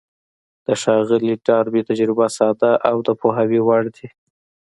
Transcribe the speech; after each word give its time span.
د 0.65 0.67
ښاغلي 0.81 1.33
ډاربي 1.47 1.81
تجربې 1.89 2.27
ساده 2.37 2.71
او 2.89 2.95
د 3.07 3.09
پوهاوي 3.19 3.59
وړ 3.67 3.83
دي. 3.95 4.07